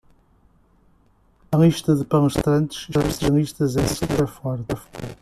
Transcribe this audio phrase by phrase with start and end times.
[1.53, 4.73] A lista de palestrantes especialistas é super forte